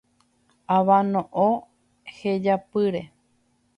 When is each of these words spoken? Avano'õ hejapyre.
Avano'õ 0.75 1.51
hejapyre. 2.17 3.03